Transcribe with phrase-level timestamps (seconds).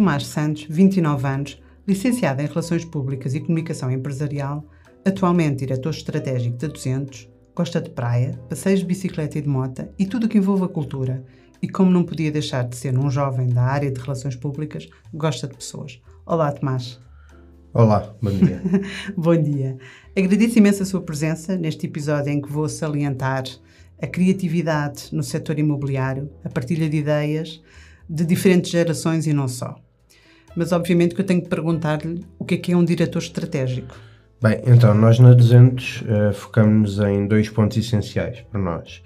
[0.00, 4.64] Tomás Santos, 29 anos, licenciado em Relações Públicas e Comunicação Empresarial,
[5.04, 10.06] atualmente diretor estratégico da 200, gosta de praia, passeios de bicicleta e de moto e
[10.06, 11.22] tudo o que envolve a cultura.
[11.60, 15.46] E como não podia deixar de ser um jovem da área de relações públicas, gosta
[15.46, 16.00] de pessoas.
[16.24, 16.98] Olá, Tomás.
[17.74, 18.62] Olá, bom dia.
[19.14, 19.76] bom dia.
[20.16, 23.44] Agradeço imenso a sua presença neste episódio em que vou salientar
[24.00, 27.62] a criatividade no setor imobiliário, a partilha de ideias
[28.08, 29.76] de diferentes gerações e não só.
[30.60, 33.96] Mas obviamente que eu tenho que perguntar-lhe o que é que é um diretor estratégico.
[34.42, 39.02] Bem, então nós na 200 uh, focamos-nos em dois pontos essenciais para nós.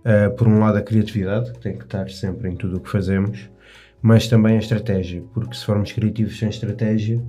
[0.00, 2.90] Uh, por um lado a criatividade, que tem que estar sempre em tudo o que
[2.90, 3.48] fazemos,
[4.02, 7.22] mas também a estratégia, porque se formos criativos sem estratégia,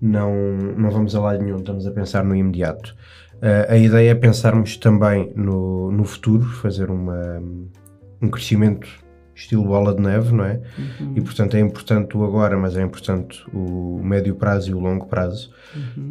[0.00, 0.32] não,
[0.78, 2.94] não vamos a lado nenhum, estamos a pensar no imediato.
[3.38, 7.42] Uh, a ideia é pensarmos também no, no futuro, fazer uma,
[8.22, 8.86] um crescimento
[9.36, 10.60] estilo bola de neve, não é?
[10.78, 11.12] Uhum.
[11.14, 15.06] E portanto é importante o agora, mas é importante o médio prazo e o longo
[15.06, 15.50] prazo.
[15.74, 16.10] Uhum.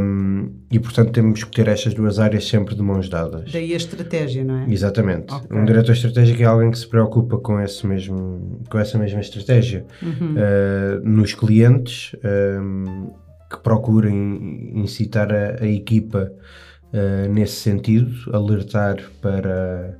[0.00, 3.52] Um, e portanto temos que ter estas duas áreas sempre de mãos dadas.
[3.52, 4.70] Daí a estratégia, não é?
[4.70, 5.32] Exatamente.
[5.32, 5.56] Okay.
[5.56, 9.84] Um diretor estratégico é alguém que se preocupa com, esse mesmo, com essa mesma estratégia.
[10.02, 10.34] Uhum.
[10.34, 12.16] Uh, nos clientes
[12.60, 13.12] um,
[13.50, 16.32] que procurem incitar a, a equipa
[16.94, 19.98] uh, nesse sentido, alertar para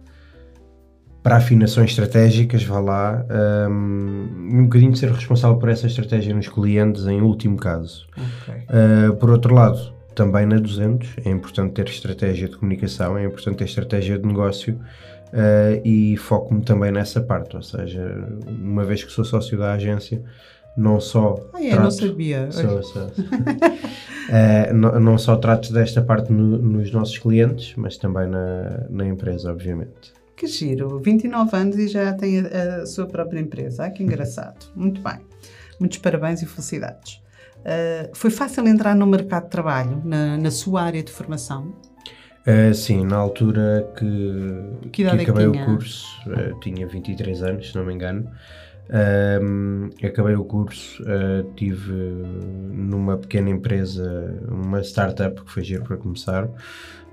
[1.24, 3.24] para afinações estratégicas, vá lá,
[3.70, 8.06] um, um bocadinho de ser responsável por essa estratégia nos clientes em último caso.
[8.42, 8.62] Okay.
[8.64, 13.56] Uh, por outro lado, também na 200 é importante ter estratégia de comunicação, é importante
[13.56, 19.10] ter estratégia de negócio uh, e foco-me também nessa parte, ou seja, uma vez que
[19.10, 20.22] sou sócio da agência,
[20.76, 21.36] não só.
[21.54, 22.52] Ah, é, trato, não sabia.
[22.52, 23.06] Sou, sou.
[23.06, 29.06] uh, não, não, só trato desta parte no, nos nossos clientes, mas também na, na
[29.06, 30.12] empresa, obviamente.
[30.44, 33.86] Que giro, 29 anos e já tem a, a sua própria empresa.
[33.86, 34.66] Ah, que engraçado.
[34.76, 35.18] Muito bem.
[35.80, 37.14] Muitos parabéns e felicidades.
[37.60, 41.74] Uh, foi fácil entrar no mercado de trabalho, na, na sua área de formação?
[42.46, 47.42] Uh, sim, na altura que, que, que é acabei que o curso, uh, tinha 23
[47.42, 48.30] anos, se não me engano.
[50.06, 51.02] acabei o curso,
[51.56, 56.50] tive numa pequena empresa, uma startup que foi giro para começar.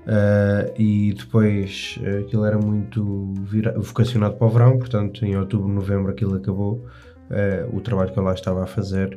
[0.02, 3.34] Uh, e depois uh, aquilo era muito
[3.76, 6.84] vocacionado para o verão, portanto em outubro, novembro aquilo acabou,
[7.30, 9.16] uh, o trabalho que eu lá estava a fazer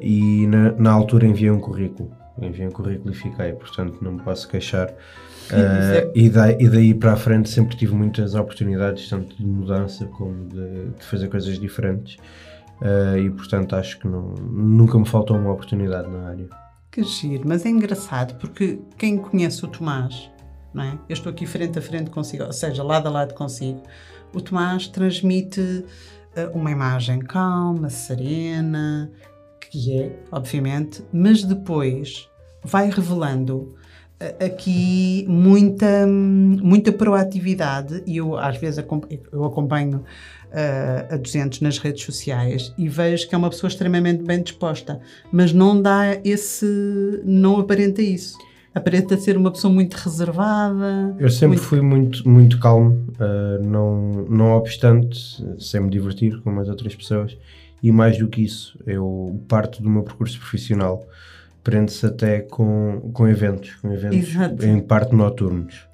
[0.00, 2.10] e na, na, altura enviei um currículo,
[2.40, 4.92] enviei um currículo e fiquei, portanto não me posso queixar.
[5.52, 10.06] É e, daí, e, daí, para a frente sempre tive muitas oportunidades, tanto de mudança
[10.06, 12.16] como de, de fazer coisas diferentes
[13.22, 16.63] e portanto acho que não, nunca me faltou uma oportunidade na área.
[16.94, 20.30] Que giro, mas é engraçado porque quem conhece o Tomás,
[20.72, 20.92] não é?
[21.08, 23.82] Eu estou aqui frente a frente consigo, ou seja, lado a lado consigo.
[24.32, 29.10] O Tomás transmite uh, uma imagem calma, serena,
[29.60, 32.30] que é, obviamente, mas depois
[32.62, 33.74] vai revelando
[34.40, 38.84] aqui muita, muita proatividade e eu às vezes
[39.32, 40.04] eu acompanho
[40.54, 45.00] uh, a 200 nas redes sociais e vejo que é uma pessoa extremamente bem disposta,
[45.32, 47.20] mas não dá esse.
[47.24, 48.38] não aparenta isso.
[48.74, 51.14] Aparenta ser uma pessoa muito reservada.
[51.18, 51.62] Eu sempre muito...
[51.62, 55.16] fui muito, muito calmo, uh, não, não obstante,
[55.58, 57.36] sem me divertir como as outras pessoas.
[57.80, 61.06] E mais do que isso, eu parte do meu percurso profissional
[61.64, 64.64] prende-se até com, com eventos, com eventos Exato.
[64.64, 65.88] em parte noturnos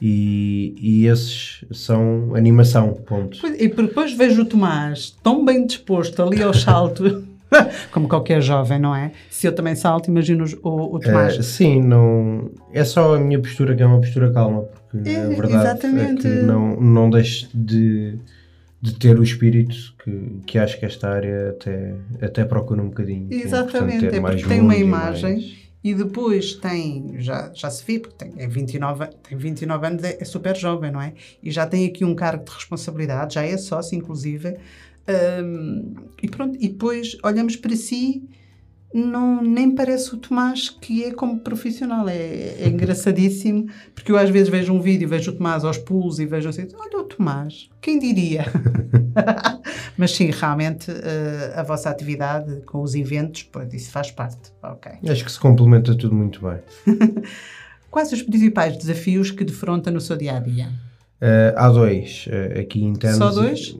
[0.00, 3.38] e, e esses são animação, ponto.
[3.58, 7.24] E depois vejo o Tomás tão bem disposto ali ao salto.
[7.90, 9.10] Como qualquer jovem, não é?
[9.30, 11.38] Se eu também salto, imagino o, o Tomás.
[11.38, 15.24] Uh, sim, não, é só a minha postura que é uma postura calma, porque é,
[15.24, 16.26] a verdade exatamente.
[16.26, 18.18] é que não, não deixo de,
[18.80, 23.26] de ter o espírito que, que acho que esta área até, até procura um bocadinho.
[23.30, 25.34] Exatamente, é, é porque tem uma imagem.
[25.34, 30.02] Mais e depois tem, já, já se vê, porque tem, é 29, tem 29 anos,
[30.02, 31.14] é, é, super jovem, não é?
[31.42, 34.56] E já tem aqui um cargo de responsabilidade, já é sócio, inclusive.
[36.22, 38.28] E pronto, e depois olhamos para si
[38.92, 42.08] não, nem parece o Tomás que é como profissional.
[42.08, 46.18] É, é engraçadíssimo, porque eu às vezes vejo um vídeo, vejo o Tomás aos pulos
[46.18, 48.46] e vejo assim, olha o Tomás, quem diria?
[49.96, 50.94] Mas sim, realmente uh,
[51.56, 54.52] a vossa atividade com os eventos, pois, isso faz parte.
[54.62, 54.92] Okay.
[55.10, 56.58] Acho que se complementa tudo muito bem.
[57.90, 60.68] Quais os principais desafios que defronta no seu dia a dia?
[61.20, 63.18] Uh, há dois uh, aqui internos.
[63.18, 63.76] Só dois?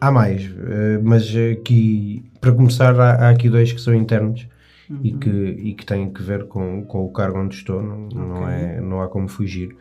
[0.00, 4.48] Há mais, uh, mas aqui, para começar, há, há, aqui dois que são internos
[4.88, 5.00] uhum.
[5.04, 8.18] e, que, e que têm que ver com, com o cargo onde estou, não, okay.
[8.18, 9.76] não, é, não há como fugir.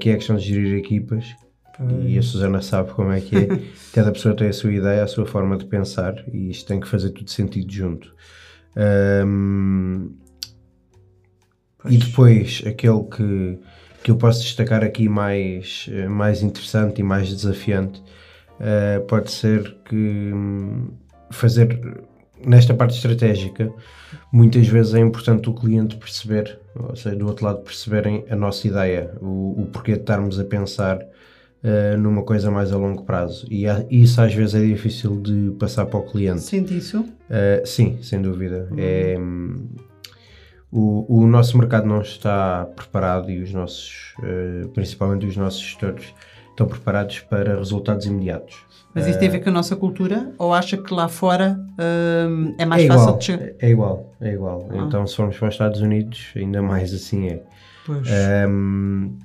[0.00, 1.26] que é a questão de gerir equipas,
[2.06, 3.48] E a Susana sabe como é que é.
[3.92, 6.88] Cada pessoa tem a sua ideia, a sua forma de pensar e isto tem que
[6.88, 8.14] fazer tudo sentido junto.
[9.26, 10.10] Um,
[11.84, 13.58] e depois, aquele que,
[14.02, 18.02] que eu posso destacar aqui mais, mais interessante e mais desafiante
[18.62, 20.88] uh, pode ser que hum,
[21.30, 21.78] fazer
[22.44, 23.72] nesta parte estratégica
[24.32, 28.66] muitas vezes é importante o cliente perceber, ou seja, do outro lado perceberem a nossa
[28.66, 33.46] ideia, o, o porquê de estarmos a pensar uh, numa coisa mais a longo prazo.
[33.50, 36.42] E isso às vezes é difícil de passar para o cliente.
[36.42, 37.00] Sente isso?
[37.00, 38.68] Uh, sim, sem dúvida.
[38.70, 38.76] Uhum.
[38.78, 39.68] É, um,
[40.72, 46.14] o, o nosso mercado não está preparado e os nossos, uh, principalmente os nossos gestores,
[46.48, 48.56] estão preparados para resultados imediatos.
[48.94, 50.32] Mas isso tem a ver com a nossa cultura?
[50.38, 53.50] Ou acha que lá fora uh, é mais é fácil de chegar?
[53.58, 54.68] É igual, é igual.
[54.70, 54.76] Ah.
[54.78, 57.42] Então, se formos para os Estados Unidos, ainda mais assim é.
[57.84, 58.08] Pois.
[58.48, 59.18] Um,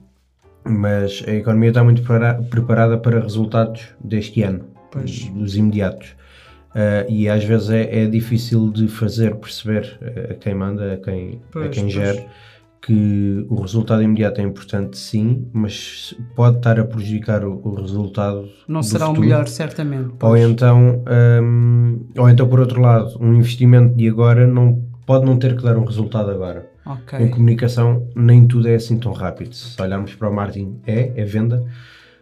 [0.65, 2.01] mas a economia está muito
[2.49, 5.25] preparada para resultados deste ano, pois.
[5.29, 6.15] dos imediatos.
[6.77, 9.97] Uh, e às vezes é, é, difícil de fazer perceber
[10.29, 12.23] a quem manda, a quem, pois, a quem gera,
[12.79, 18.47] que o resultado imediato é importante sim, mas pode estar a prejudicar o, o resultado.
[18.67, 19.21] Não será futuro.
[19.21, 20.13] o melhor, certamente.
[20.21, 21.03] Ou então,
[21.41, 25.63] um, ou então, por outro lado, um investimento de agora não, pode não ter que
[25.63, 26.69] dar um resultado agora.
[26.85, 27.25] Okay.
[27.25, 29.53] Em comunicação, nem tudo é assim tão rápido.
[29.55, 31.65] Se olharmos para o marketing, é, é venda.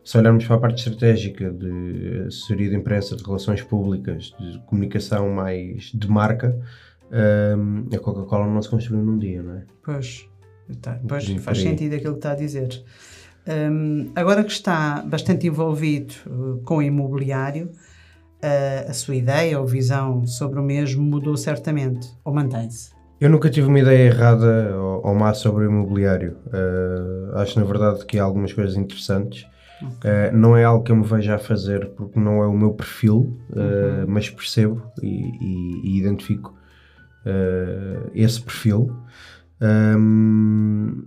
[0.06, 5.32] Se olharmos para a parte estratégica de assessoria de imprensa, de relações públicas, de comunicação
[5.32, 6.56] mais de marca,
[7.12, 9.64] um, a Coca-Cola não se construiu num dia, não é?
[9.84, 10.30] Pois,
[10.80, 12.84] tá, pois faz sentido aquilo que está a dizer.
[13.48, 17.72] Um, agora que está bastante envolvido uh, com o imobiliário,
[18.44, 22.92] uh, a sua ideia ou visão sobre o mesmo mudou certamente ou mantém-se?
[23.20, 26.38] Eu nunca tive uma ideia errada ou, ou má sobre o imobiliário.
[26.46, 29.48] Uh, acho, na verdade, que há algumas coisas interessantes.
[29.82, 32.74] Uh, não é algo que eu me veja a fazer porque não é o meu
[32.74, 36.54] perfil, uh, mas percebo e, e, e identifico
[38.14, 38.96] esse perfil.
[39.60, 41.04] Um,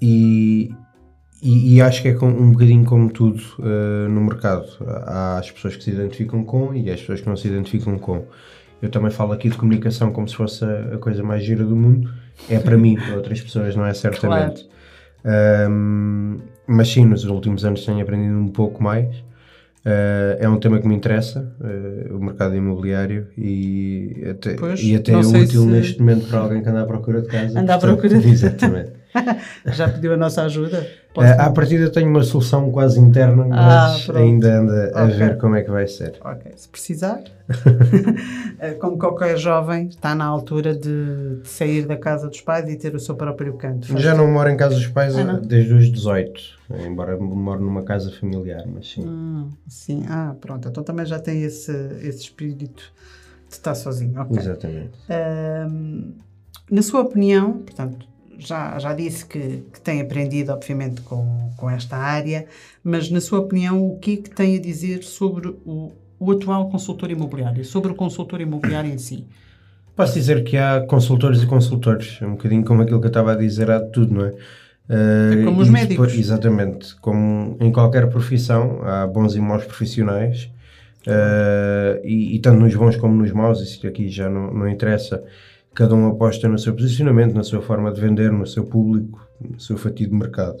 [0.00, 0.72] e,
[1.42, 3.42] e, acho que é um bocadinho como tudo
[4.08, 4.68] no mercado.
[4.86, 8.26] Há as pessoas que se identificam com e as pessoas que não se identificam com.
[8.80, 11.74] Eu também falo aqui de comunicação como se fosse a, a coisa mais gira do
[11.74, 12.12] mundo.
[12.48, 14.62] É para mim, para outras pessoas não é certamente.
[14.62, 14.77] Claro.
[15.24, 19.16] Um, mas sim, nos últimos anos tenho aprendido um pouco mais.
[19.86, 24.94] Uh, é um tema que me interessa, uh, o mercado imobiliário, e até, pois, e
[24.94, 25.66] até é útil se...
[25.66, 27.58] neste momento para alguém que anda à procura de casa.
[27.58, 28.97] Anda à procura de Exatamente.
[29.66, 30.86] Já pediu a nossa ajuda?
[31.16, 35.02] Uh, à partida tenho uma solução quase interna, ah, mas ah, ainda anda okay.
[35.02, 36.14] a ver como é que vai ser.
[36.24, 37.20] Ok, se precisar,
[38.60, 42.76] eh, como qualquer jovem, está na altura de, de, sair da casa dos pais e
[42.76, 43.98] ter o seu próprio canto.
[43.98, 46.40] Já não moro em casa dos pais ah, desde os 18,
[46.86, 49.04] embora moro numa casa familiar, mas sim.
[49.04, 51.72] Hum, sim, ah, pronto, então também já tem esse,
[52.02, 52.92] esse espírito
[53.48, 54.20] de estar sozinho.
[54.22, 54.38] Okay.
[54.38, 54.92] Exatamente.
[56.70, 58.06] Na sua opinião, portanto,
[58.38, 62.46] já, já disse que, que tem aprendido, obviamente, com, com esta área,
[62.82, 66.70] mas, na sua opinião, o que é que tem a dizer sobre o, o atual
[66.70, 69.26] consultor imobiliário, sobre o consultor imobiliário em si?
[69.96, 73.36] Posso dizer que há consultores e consultores, um bocadinho como aquilo que eu estava a
[73.36, 74.30] dizer, há de tudo, não é?
[74.88, 76.06] Uh, é como os médicos.
[76.06, 76.96] Depois, exatamente.
[77.00, 80.50] Como em qualquer profissão, há bons e maus profissionais.
[81.06, 85.22] Uh, e, e, tanto nos bons como nos maus, isso aqui já não, não interessa
[85.78, 89.60] cada um aposta no seu posicionamento, na sua forma de vender, no seu público, no
[89.60, 90.60] seu fatio de mercado.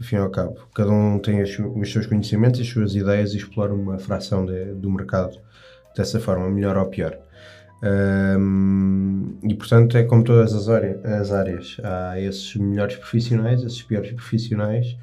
[0.00, 3.96] Afim ao cabo, cada um tem os seus conhecimentos, as suas ideias e explora uma
[3.96, 5.38] fração de, do mercado
[5.96, 7.16] dessa forma, melhor ou pior.
[7.80, 14.10] Um, e portanto é como todas as, as áreas, há esses melhores profissionais, esses piores
[14.14, 14.96] profissionais,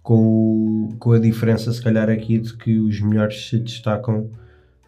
[0.00, 4.30] com, com a diferença, se calhar, aqui de que os melhores se destacam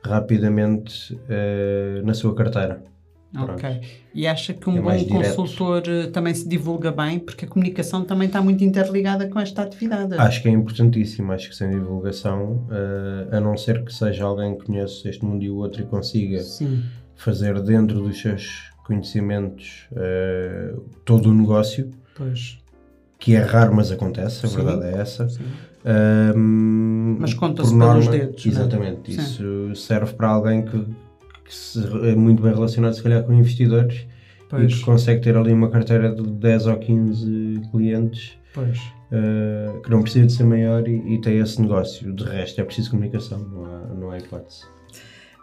[0.05, 2.81] rapidamente uh, na sua carteira.
[3.37, 3.81] Ok.
[4.13, 6.09] E acha que um é bom consultor direto.
[6.09, 10.15] Eh, também se divulga bem, porque a comunicação também está muito interligada com esta atividade.
[10.15, 11.33] Acho que é importantíssimo.
[11.33, 15.45] Acho que sem divulgação, uh, a não ser que seja alguém que conhece este mundo
[15.45, 16.83] e o outro e consiga Sim.
[17.15, 21.89] fazer dentro dos seus conhecimentos uh, todo o negócio.
[22.17, 22.59] Pois.
[23.17, 24.57] Que é raro, mas acontece, a Sim.
[24.57, 25.29] verdade é essa.
[25.85, 28.45] Um, mas conta-se pelos dedos.
[28.45, 28.49] É?
[28.49, 29.11] Exatamente.
[29.13, 29.75] Isso Sim.
[29.75, 30.85] serve para alguém que
[31.51, 34.07] que é muito bem relacionado, se calhar, com investidores
[34.49, 34.73] pois.
[34.73, 40.03] e que consegue ter ali uma carteira de 10 ou 15 clientes uh, que não
[40.03, 42.13] precisa de ser maior e, e, tem esse negócio.
[42.13, 44.65] De resto, é preciso comunicação, não há, não há hipótese.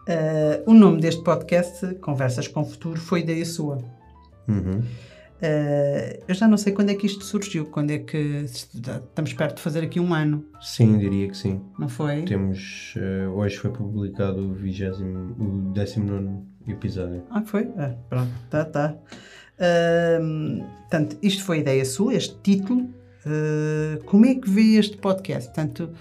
[0.08, 3.78] Uh, o nome deste podcast, Conversas com o Futuro, foi ideia sua.
[4.48, 4.82] Uhum.
[5.38, 9.58] Uh, eu já não sei quando é que isto surgiu, quando é que estamos perto
[9.58, 10.44] de fazer aqui um ano.
[10.60, 11.62] Sim, diria que sim.
[11.78, 12.24] Não foi?
[12.24, 17.24] Temos, uh, hoje foi publicado o, vigésimo, o 19 episódio.
[17.30, 17.70] Ah, foi?
[17.78, 18.96] Ah, pronto, tá, tá.
[19.60, 22.90] Uh, portanto, isto foi ideia sua, este título.
[23.26, 25.50] Uh, como é que vê este podcast?
[25.50, 25.92] Portanto,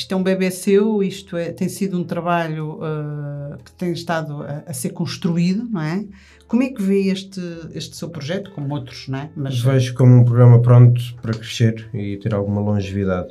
[0.00, 4.42] isto é um bebê seu, isto é, tem sido um trabalho uh, que tem estado
[4.42, 6.06] a, a, ser construído, não é?
[6.48, 7.40] Como é que vê este,
[7.74, 9.30] este seu projeto, como outros, não é?
[9.36, 9.60] Mas...
[9.60, 13.28] Vejo como um programa pronto para crescer e ter alguma longevidade.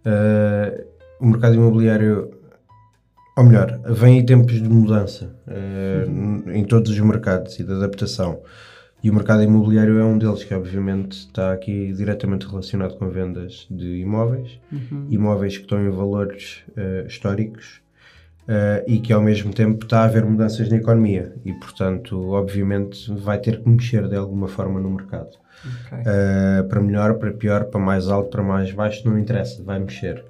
[0.00, 0.86] Uh,
[1.20, 2.30] o mercado imobiliário,
[3.36, 8.40] ou melhor, vem em tempos de mudança uh, em todos os mercados e de adaptação.
[9.02, 13.66] E o mercado imobiliário é um deles que, obviamente, está aqui diretamente relacionado com vendas
[13.70, 15.06] de imóveis, uhum.
[15.08, 17.80] imóveis que estão em valores uh, históricos
[18.48, 23.12] uh, e que, ao mesmo tempo, está a haver mudanças na economia e, portanto, obviamente,
[23.14, 25.30] vai ter que mexer de alguma forma no mercado.
[25.86, 25.98] Okay.
[26.00, 30.24] Uh, para melhor, para pior, para mais alto, para mais baixo, não interessa, vai mexer.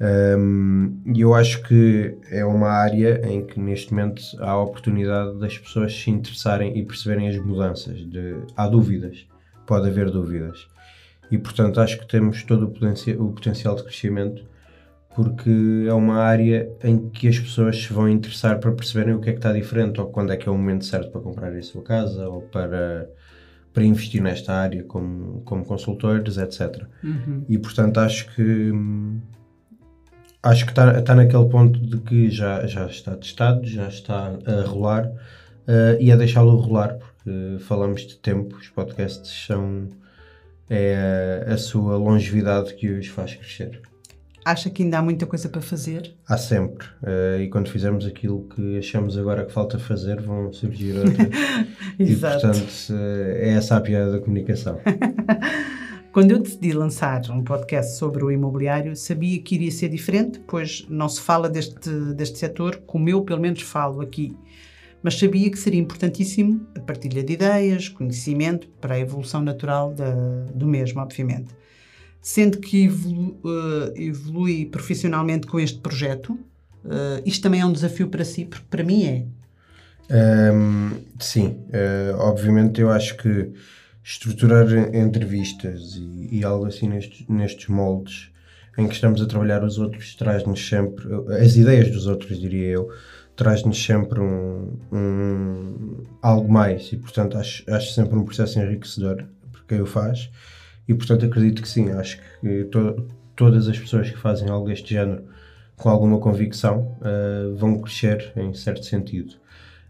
[0.00, 5.38] Um, e eu acho que é uma área em que neste momento há a oportunidade
[5.38, 7.98] das pessoas se interessarem e perceberem as mudanças.
[7.98, 9.26] De, há dúvidas,
[9.66, 10.66] pode haver dúvidas.
[11.30, 14.44] E portanto acho que temos todo o, potencial, o potencial de crescimento
[15.14, 19.30] porque é uma área em que as pessoas se vão interessar para perceberem o que
[19.30, 21.62] é que está diferente ou quando é que é o momento certo para comprar a
[21.62, 23.08] sua casa ou para,
[23.72, 26.84] para investir nesta área como, como consultores, etc.
[27.02, 27.44] Uhum.
[27.48, 28.72] E portanto acho que
[30.44, 34.66] acho que está, está naquele ponto de que já, já está testado, já está a
[34.66, 39.88] rolar uh, e a deixá-lo rolar, porque falamos de tempo, os podcasts são
[40.68, 43.82] é a, a sua longevidade que os faz crescer.
[44.44, 46.14] Acha que ainda há muita coisa para fazer?
[46.28, 46.86] Há sempre.
[47.02, 51.28] Uh, e quando fizermos aquilo que achamos agora que falta fazer, vão surgir outras.
[51.98, 52.46] Exato.
[52.46, 54.78] E, portanto, uh, é essa a piada da comunicação.
[56.14, 60.86] Quando eu decidi lançar um podcast sobre o imobiliário, sabia que iria ser diferente, pois
[60.88, 64.32] não se fala deste, deste setor como eu, pelo menos, falo aqui.
[65.02, 70.14] Mas sabia que seria importantíssimo a partilha de ideias, conhecimento para a evolução natural da,
[70.54, 71.48] do mesmo, obviamente.
[72.22, 76.34] Sendo que evolu, uh, evolui profissionalmente com este projeto,
[76.84, 80.52] uh, isto também é um desafio para si, porque para mim é.
[80.52, 83.52] Um, sim, uh, obviamente eu acho que
[84.04, 88.30] estruturar entrevistas e, e algo assim nestes, nestes moldes
[88.76, 91.06] em que estamos a trabalhar os outros traz-nos sempre,
[91.40, 92.92] as ideias dos outros, diria eu,
[93.34, 99.62] traz-nos sempre um, um, algo mais e, portanto, acho, acho sempre um processo enriquecedor para
[99.66, 100.30] quem o faz
[100.86, 104.92] e, portanto, acredito que sim, acho que to, todas as pessoas que fazem algo deste
[104.92, 105.24] género
[105.76, 109.34] com alguma convicção uh, vão crescer em certo sentido.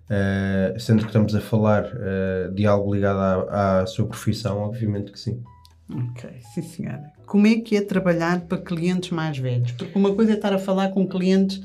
[0.04, 5.10] Uh, sendo que estamos a falar uh, de algo ligado à, à, sua profissão, obviamente
[5.10, 5.42] que sim.
[5.90, 7.10] Ok, sim senhora.
[7.24, 9.72] Como é que é trabalhar para clientes mais velhos?
[9.72, 11.62] Porque uma coisa é estar a falar com clientes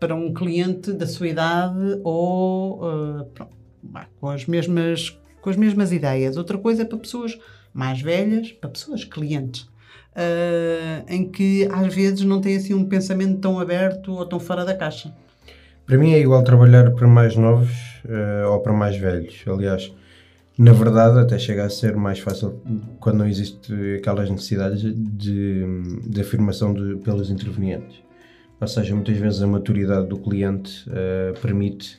[0.00, 3.54] para um cliente da sua idade ou uh, pronto,
[4.18, 5.10] com, as mesmas,
[5.42, 6.38] com as mesmas ideias.
[6.38, 7.38] Outra coisa é para pessoas
[7.72, 9.68] mais velhas, para pessoas clientes.
[11.08, 14.74] em que às vezes não têm assim um pensamento tão aberto ou tão fora da
[14.74, 15.12] caixa.
[15.86, 17.70] Para mim é igual trabalhar para mais novos
[18.06, 19.44] uh, ou para mais velhos.
[19.46, 19.92] Aliás,
[20.56, 22.62] na verdade, até chega a ser mais fácil
[23.00, 25.64] quando não existe aquelas necessidades de,
[26.06, 28.02] de afirmação de, pelos intervenientes.
[28.60, 31.98] Ou seja, muitas vezes a maturidade do cliente uh, permite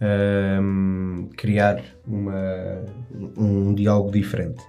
[0.00, 2.84] uh, criar uma,
[3.36, 4.62] um diálogo diferente.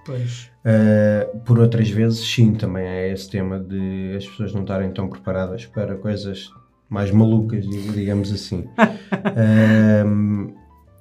[0.64, 5.08] Uh, por outras vezes, sim, também é esse tema de as pessoas não estarem tão
[5.08, 6.50] preparadas para coisas
[6.90, 8.64] mais malucas, digamos assim.
[10.06, 10.52] um,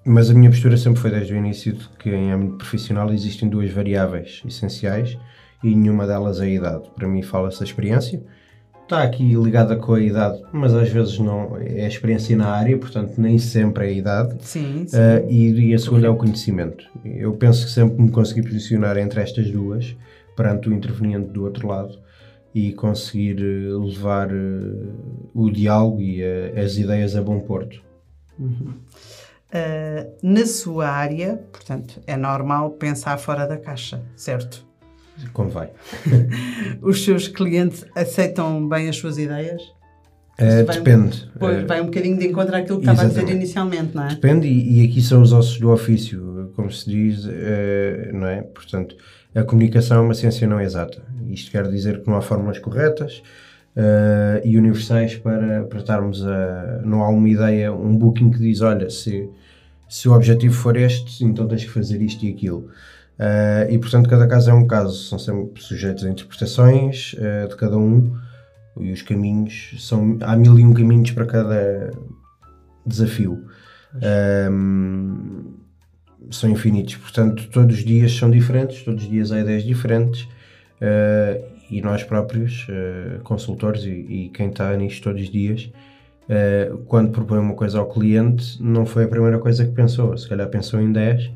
[0.06, 3.50] mas a minha postura sempre foi desde o início de que em âmbito profissional existem
[3.50, 5.18] duas variáveis essenciais
[5.64, 6.84] e nenhuma delas é a idade.
[6.96, 8.24] Para mim fala-se a experiência,
[8.84, 12.78] está aqui ligada com a idade, mas às vezes não é a experiência na área,
[12.78, 14.36] portanto nem sempre é a idade.
[14.40, 14.98] Sim, sim.
[14.98, 16.86] Uh, e, e, a segunda é o conhecimento.
[17.04, 19.96] Eu penso que sempre me consegui posicionar entre estas duas,
[20.36, 22.00] perante o interveniente do outro lado,
[22.54, 27.82] e conseguir eh, levar uh, o diálogo e uh, as ideias a bom porto.
[28.40, 28.74] Uhum.
[29.52, 34.66] Uh, na sua área, portanto, é normal pensar fora da caixa, certo?
[35.34, 35.70] Como vai?
[36.82, 39.62] Os seus clientes aceitam bem as suas ideias?
[40.40, 41.30] Uh, depende.
[41.36, 44.10] Um, pois, vai um bocadinho de encontro àquilo que estava a dizer inicialmente, não é?
[44.10, 48.42] Depende, e, e, aqui são os ossos do ofício, como se diz, uh, não é?
[48.42, 48.96] Portanto,
[49.36, 51.02] a comunicação é uma ciência não exata.
[51.28, 53.22] Isto quer dizer que não há fórmulas corretas
[53.76, 56.82] uh, e universais para, para estarmos a.
[56.84, 59.30] Não há uma ideia, um booking que diz: olha, se,
[59.88, 62.70] se o objetivo for este, então tens que fazer isto e aquilo.
[63.20, 67.56] Uh, e portanto cada caso é um caso, são sempre sujeitos a interpretações uh, de
[67.58, 68.16] cada um
[68.80, 71.92] e os caminhos são há mil e um caminhos para cada
[72.86, 73.44] desafio
[74.50, 75.59] um,
[76.32, 81.44] são infinitos, portanto todos os dias são diferentes, todos os dias há ideias diferentes uh,
[81.70, 82.66] e nós próprios,
[83.24, 85.70] consultores e, e, quem está nisto todos os dias
[86.88, 90.48] quando propõe uma coisa ao cliente não foi a primeira coisa que pensou, se calhar
[90.48, 91.30] pensou em 10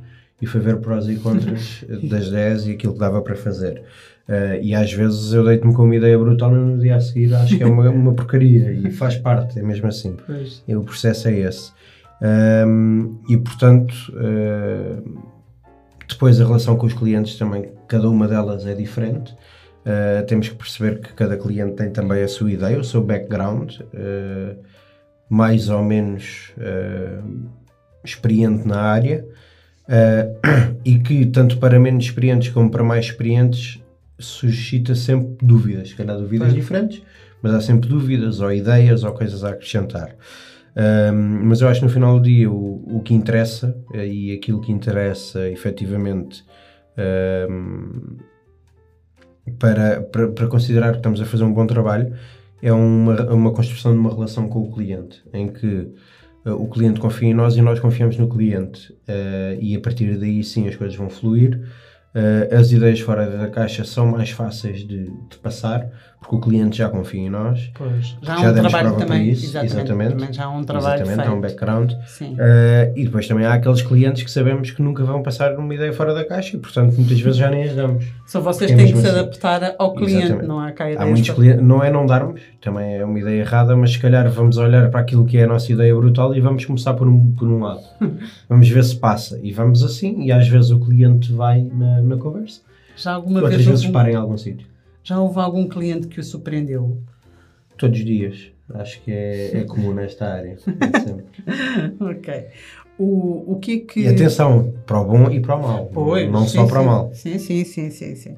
[0.43, 3.81] e foi ver prós e contras das 10 e aquilo que dava para fazer.
[4.27, 7.33] Uh, e às vezes eu deito-me com uma ideia brutal e no dia a seguir
[7.33, 10.15] acho que é uma, uma porcaria e faz parte, é mesmo assim.
[10.67, 11.71] E o processo é esse.
[12.23, 15.21] Um, e portanto, uh,
[16.07, 19.33] depois a relação com os clientes também, cada uma delas é diferente.
[19.85, 23.79] Uh, temos que perceber que cada cliente tem também a sua ideia, o seu background,
[25.29, 26.53] mais ou menos
[28.03, 29.25] experiente na área.
[29.83, 33.81] Uh, e que, tanto para menos experientes como para mais experientes,
[34.17, 35.89] suscita sempre dúvidas.
[35.89, 36.55] Se calhar dúvidas Sim.
[36.55, 37.01] diferentes,
[37.41, 40.15] mas há sempre dúvidas, ou ideias, ou coisas a acrescentar.
[40.75, 44.31] Um, mas eu acho que no final do dia o, o que interessa, eh, e
[44.31, 46.43] aquilo que interessa efetivamente
[47.49, 48.17] um,
[49.59, 52.13] para, para, para, considerar que estamos a fazer um bom trabalho,
[52.61, 55.91] é uma, uma construção de uma relação com o cliente, em que
[56.45, 58.93] uh, o cliente confia em nós e nós confiamos no cliente.
[59.07, 61.59] Uh, e a partir daí sim as coisas vão fluir.
[62.15, 65.89] Uh, as ideias fora da caixa são mais fáceis de, de, passar
[66.23, 67.69] porque o cliente já confia em nós.
[67.73, 69.29] Pois, já há já um trabalho também.
[69.29, 70.11] Isso, exatamente, exatamente.
[70.11, 71.29] Também já há um trabalho Exatamente, feito.
[71.29, 71.91] há um background.
[71.91, 75.91] Uh, e depois também há aqueles clientes que sabemos que nunca vão passar uma ideia
[75.91, 78.05] fora da caixa e, portanto, muitas vezes já nem as damos.
[78.25, 79.19] Só vocês é têm que se assim.
[79.19, 80.47] adaptar ao cliente, exatamente.
[80.47, 81.01] não há cá ideias.
[81.01, 84.29] Há muitos clientes, não é não darmos, também é uma ideia errada, mas se calhar
[84.29, 87.33] vamos olhar para aquilo que é a nossa ideia brutal e vamos começar por um,
[87.33, 87.81] por um lado.
[88.47, 92.17] vamos ver se passa e vamos assim e às vezes o cliente vai na, na
[92.17, 92.61] conversa.
[92.95, 94.72] Já alguma Outras vez vezes algum, para em algum sítio.
[95.03, 97.01] Já houve algum cliente que o surpreendeu?
[97.77, 98.51] Todos os dias.
[98.73, 100.57] Acho que é, é comum nesta área.
[101.99, 102.45] É ok.
[102.97, 103.99] O, o que é que...
[104.01, 105.89] E atenção, para o bom e para o mal.
[105.93, 107.11] Pois, não sim, só para o mal.
[107.13, 108.15] Sim, sim, sim, sim.
[108.15, 108.37] sim.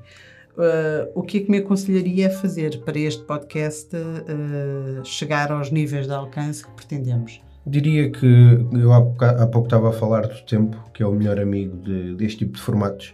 [0.58, 5.69] Uh, o que é que me aconselharia a fazer para este podcast uh, chegar aos
[5.69, 7.41] níveis de alcance que pretendemos?
[7.67, 11.39] Diria que eu há, há pouco estava a falar do tempo, que é o melhor
[11.39, 13.13] amigo de, deste tipo de formatos.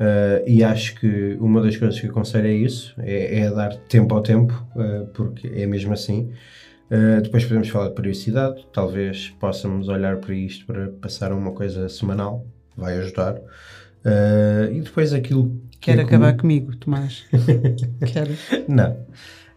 [0.00, 4.14] Uh, e acho que uma das coisas que aconselho é isso, é, é dar tempo
[4.14, 6.32] ao tempo, uh, porque é mesmo assim.
[6.90, 11.88] Uh, depois podemos falar de periodicidade, talvez possamos olhar para isto para passar uma coisa
[11.88, 13.40] semanal, vai ajudar.
[14.72, 15.60] e depois aquilo.
[15.80, 16.40] Quer é acabar comum...
[16.40, 17.24] comigo, Tomás?
[18.12, 18.28] Quer?
[18.68, 18.96] Não.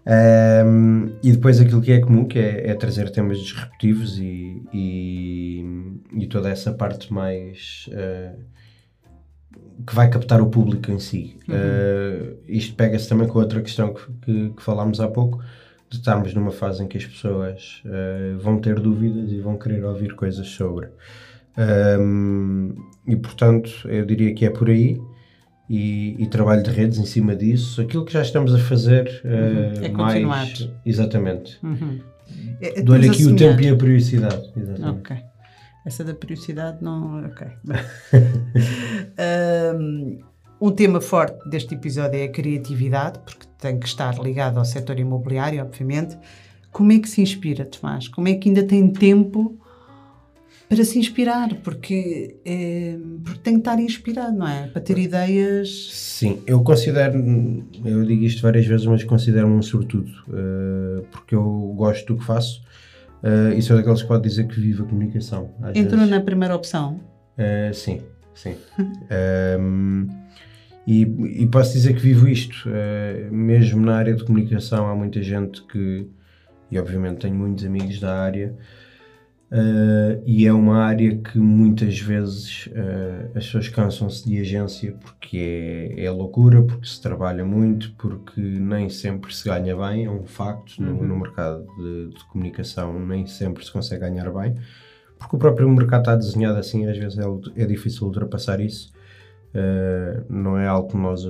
[0.08, 5.65] Um, e depois aquilo que é comum, que é, é trazer temas disruptivos e, e,
[6.13, 7.89] e, toda essa parte mais
[9.85, 11.38] que vai captar o público em si.
[11.47, 11.55] Uhum.
[11.55, 15.43] Uh, isto pega-se também com outra questão que, que, que, falámos há pouco,
[15.89, 19.83] de estarmos numa fase em que as pessoas uh, vão ter dúvidas e vão querer
[19.83, 20.88] ouvir coisas sobre.
[21.57, 22.73] Um,
[23.07, 24.99] e portanto, eu diria que é por aí.
[25.67, 27.81] E, e, trabalho de redes em cima disso.
[27.81, 30.13] Aquilo que já estamos a fazer uh, é mais.
[30.13, 30.47] Continuar.
[30.85, 31.57] Exatamente.
[31.63, 31.99] Uhum.
[32.61, 34.51] É, Dou-lhe aqui o tempo e a periodicidade.
[34.55, 35.25] Exatamente.
[35.86, 37.24] Essa da periodicidade não.
[37.26, 37.45] Ok.
[40.60, 45.00] um tema forte deste episódio é a criatividade, porque tem que estar ligado ao setor
[45.00, 46.17] imobiliário, obviamente.
[46.71, 48.08] Como é que se inspira, Tomás?
[48.08, 49.60] Como é que ainda tem tempo
[50.67, 51.54] para se inspirar?
[51.63, 54.67] Porque, é, porque tem que estar inspirado, não é?
[54.67, 55.91] Para ter ideias.
[55.93, 57.15] Sim, eu considero,
[57.86, 62.26] eu digo isto várias vezes, mas considero-me um sobretudo, uh, porque eu gosto do que
[62.26, 62.65] faço
[63.25, 65.49] Uh, e sou daqueles que pode dizer que vive a comunicação.
[65.73, 66.09] Entrou vezes.
[66.11, 66.99] na primeira opção?
[67.35, 68.03] Uh, sim,
[68.35, 68.55] sim.
[69.59, 70.07] um,
[70.85, 71.01] e,
[71.41, 72.69] e, posso dizer que vivo isto.
[72.69, 76.07] Uh, mesmo na área de comunicação, há muita gente que,
[76.69, 78.55] e obviamente tenho muitos amigos da área,
[79.51, 85.93] Uh, e é uma área que muitas vezes uh, as pessoas cansam-se de agência porque
[85.95, 90.25] é, é, loucura, porque se trabalha muito, porque nem sempre se ganha bem, é um
[90.25, 90.95] facto uhum.
[90.95, 94.55] no, no, mercado de, de, comunicação, nem sempre se consegue ganhar bem,
[95.19, 97.23] porque o próprio mercado está desenhado assim, às vezes é,
[97.55, 98.91] é difícil ultrapassar isso,
[99.53, 101.21] uh, não é algo que nós.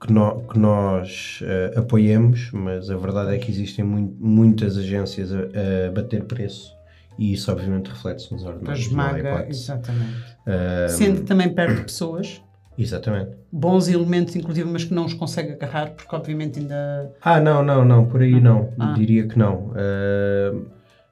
[0.00, 1.40] que, no, que nós
[1.76, 5.40] apoiemos, mas a verdade é que existem muito, muitas agências a,
[5.86, 6.73] a bater preço
[7.18, 8.80] e isso obviamente reflete-se nos ordenados.
[8.80, 10.14] Esmaga, exatamente.
[10.46, 12.42] Uh, Sendo também perto de pessoas.
[12.76, 13.30] Exatamente.
[13.52, 17.12] Bons elementos, inclusive, mas que não os consegue agarrar, porque obviamente ainda.
[17.22, 18.72] Ah, não, não, não, por aí não.
[18.78, 18.94] Ah.
[18.94, 19.70] Diria que não.
[19.70, 20.66] Uh,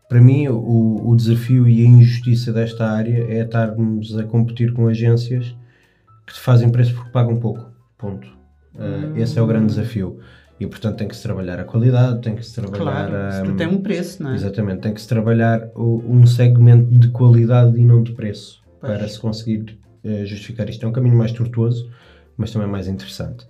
[0.08, 4.88] para mim, o, o desafio e a injustiça desta área é estarmos a competir com
[4.88, 5.56] agências
[6.26, 7.70] que te fazem preço porque pagam pouco.
[7.96, 8.26] Ponto.
[8.74, 10.18] Uh, esse é o grande desafio.
[10.62, 13.08] E portanto tem que se trabalhar a qualidade, tem que se trabalhar.
[13.08, 14.36] Claro, um, tem um preço, não é?
[14.36, 18.96] Exatamente, tem que se trabalhar um segmento de qualidade e não de preço pois.
[18.96, 20.86] para se conseguir uh, justificar isto.
[20.86, 21.90] É um caminho mais tortuoso,
[22.36, 23.44] mas também mais interessante.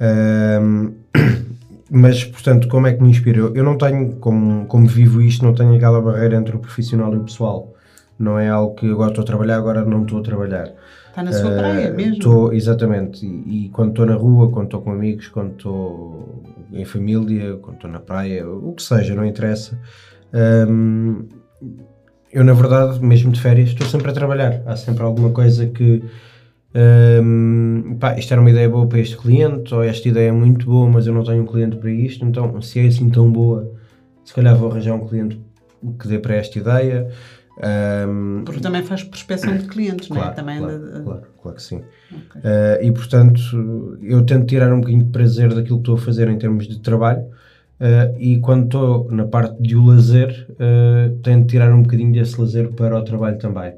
[0.00, 0.92] Um,
[1.90, 3.38] mas, portanto, como é que me inspira?
[3.38, 7.14] Eu, eu não tenho, como, como vivo isto, não tenho aquela barreira entre o profissional
[7.14, 7.74] e o pessoal.
[8.20, 10.70] Não é algo que agora estou a trabalhar, agora não estou a trabalhar.
[11.08, 12.12] Está na sua uh, praia mesmo?
[12.12, 13.24] Estou, exatamente.
[13.24, 17.76] E, e quando estou na rua, quando estou com amigos, quando estou em família, quando
[17.76, 19.80] estou na praia, o que seja, não interessa.
[20.68, 21.24] Um,
[22.30, 24.62] eu, na verdade, mesmo de férias, estou sempre a trabalhar.
[24.66, 26.04] Há sempre alguma coisa que
[26.74, 30.66] um, pá, isto era uma ideia boa para este cliente, ou esta ideia é muito
[30.66, 33.72] boa, mas eu não tenho um cliente para isto, então se é assim tão boa,
[34.24, 35.40] se calhar vou arranjar um cliente
[35.98, 37.08] que dê para esta ideia.
[37.62, 40.34] Um, Porque também faz prospecção de clientes, claro, não é?
[40.34, 41.02] Também claro, de...
[41.02, 41.82] claro, claro que sim.
[42.10, 42.40] Okay.
[42.40, 46.28] Uh, e portanto, eu tento tirar um bocadinho de prazer daquilo que estou a fazer
[46.28, 47.22] em termos de trabalho.
[47.80, 52.40] Uh, e quando estou na parte de o lazer, uh, tento tirar um bocadinho desse
[52.40, 53.74] lazer para o trabalho também.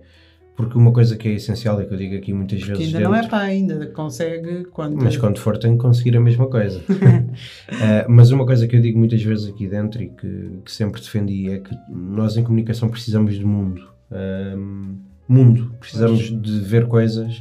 [0.55, 2.87] Porque uma coisa que é essencial e que eu digo aqui muitas Porque vezes.
[2.95, 5.03] ainda dentro, não é pai, ainda consegue quando.
[5.03, 6.79] Mas quando for, tem que conseguir a mesma coisa.
[6.81, 11.01] uh, mas uma coisa que eu digo muitas vezes aqui dentro e que, que sempre
[11.01, 13.89] defendi é que nós em comunicação precisamos de mundo.
[14.11, 15.75] Uh, mundo.
[15.81, 17.41] Precisamos de ver coisas,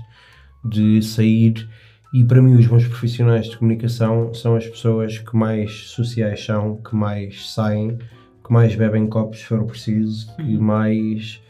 [0.63, 1.67] de sair.
[2.13, 6.77] E para mim, os bons profissionais de comunicação são as pessoas que mais sociais são,
[6.77, 7.97] que mais saem,
[8.43, 10.61] que mais bebem copos se for preciso, que uhum.
[10.61, 11.41] mais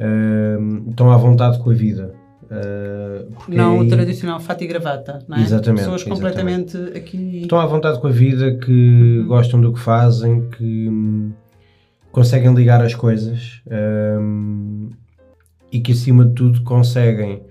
[0.00, 2.14] uh, estão à vontade com a vida.
[2.44, 3.86] Uh, não aí...
[3.86, 5.42] o tradicional fato e gravata, não é?
[5.42, 5.84] Exatamente.
[5.84, 7.42] Pessoas completamente aqui.
[7.42, 9.26] Estão à vontade com a vida, que uhum.
[9.28, 11.32] gostam do que fazem, que hum,
[12.10, 13.62] conseguem ligar as coisas
[14.18, 14.90] um,
[15.70, 17.42] e que acima de tudo conseguem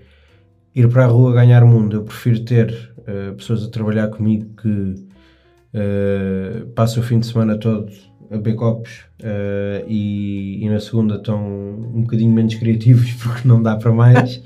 [0.74, 1.96] ir para a rua ganhar mundo.
[1.96, 7.56] Eu prefiro ter uh, pessoas a trabalhar comigo que uh, passam o fim de semana
[7.56, 7.90] todo
[8.30, 13.76] a copos uh, e, e, na segunda estão um bocadinho menos criativos porque não dá
[13.76, 14.40] para mais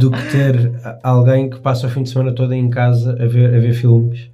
[0.00, 0.72] do que ter
[1.02, 4.30] alguém que passa o fim de semana todo em casa a ver, a ver filmes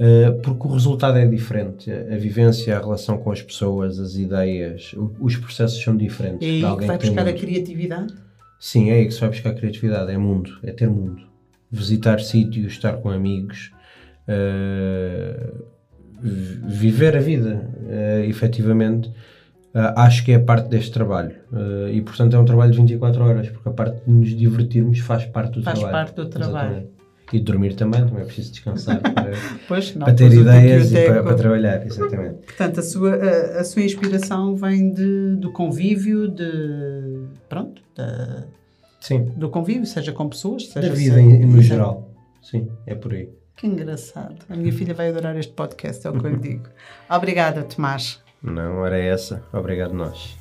[0.00, 1.90] uh, porque o resultado é diferente.
[1.90, 6.46] A, vivência, a relação com as pessoas as ideias, o, os processos são diferentes.
[6.46, 8.14] E aí que vai buscar a criatividade?
[8.58, 11.22] sim, é aí que se vai buscar a criatividade é mundo, é ter mundo.
[11.70, 13.72] Visitar sítios, estar com amigos
[14.28, 15.76] uh,
[16.22, 17.68] viver a vida,
[18.20, 21.34] uh, efetivamente, uh, acho que é parte deste trabalho.
[21.52, 24.98] Uh, e, portanto, é um trabalho de 24 horas, porque a parte de nos divertirmos
[25.00, 26.06] faz parte do faz trabalho.
[26.06, 26.68] Faz parte do trabalho.
[26.70, 26.96] Exatamente.
[27.32, 29.32] E dormir também, também é preciso descansar para,
[29.66, 32.46] pois, não, para ter ideias e para, para, trabalhar, exatamente.
[32.46, 37.24] Portanto, a sua, a, a sua inspiração vem de, do convívio, de.
[37.48, 38.44] Pronto, de,
[39.00, 39.24] Sim.
[39.36, 42.08] do convívio, seja com pessoas, seja da vida em, no geral.
[42.40, 43.28] Sim, é por aí.
[43.56, 44.36] Que engraçado.
[44.50, 46.68] A minha filha vai adorar este podcast, é o que eu lhe digo.
[47.08, 48.22] Obrigada, Tomás.
[48.42, 49.42] Não, era essa.
[49.52, 50.36] Obrigado nós.